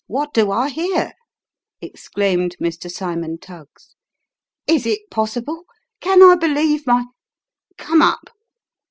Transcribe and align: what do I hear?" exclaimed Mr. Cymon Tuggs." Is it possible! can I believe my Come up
what 0.07 0.33
do 0.33 0.49
I 0.49 0.69
hear?" 0.69 1.13
exclaimed 1.81 2.55
Mr. 2.59 2.89
Cymon 2.89 3.37
Tuggs." 3.37 3.93
Is 4.75 4.87
it 4.87 5.11
possible! 5.11 5.65
can 5.99 6.23
I 6.23 6.33
believe 6.33 6.87
my 6.87 7.05
Come 7.77 8.01
up 8.01 8.31